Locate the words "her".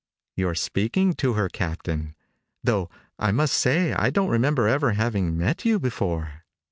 1.33-1.47